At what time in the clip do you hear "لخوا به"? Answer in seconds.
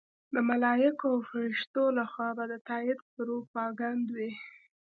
1.97-2.45